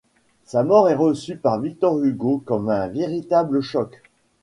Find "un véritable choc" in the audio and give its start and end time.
2.71-4.01